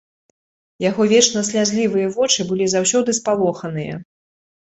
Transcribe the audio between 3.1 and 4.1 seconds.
спалоханыя.